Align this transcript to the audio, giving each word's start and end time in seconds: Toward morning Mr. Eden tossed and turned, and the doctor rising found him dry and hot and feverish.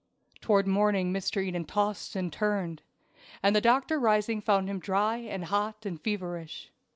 Toward 0.41 0.65
morning 0.65 1.13
Mr. 1.13 1.43
Eden 1.43 1.63
tossed 1.63 2.15
and 2.15 2.33
turned, 2.33 2.81
and 3.43 3.55
the 3.55 3.61
doctor 3.61 3.99
rising 3.99 4.41
found 4.41 4.67
him 4.67 4.79
dry 4.79 5.17
and 5.17 5.45
hot 5.45 5.85
and 5.85 6.01
feverish. 6.01 6.71